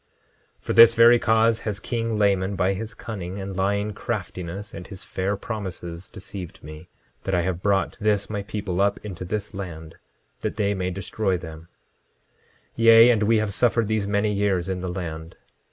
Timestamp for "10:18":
0.61-0.63